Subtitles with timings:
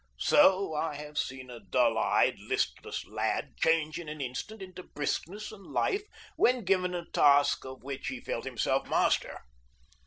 [0.17, 5.51] So I have seen a dull eyed, listless lad change in an instant into briskness
[5.51, 6.01] and life
[6.37, 9.41] when given a task of which he felt himself master.